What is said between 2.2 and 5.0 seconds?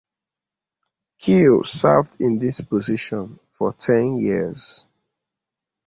in this position for ten years.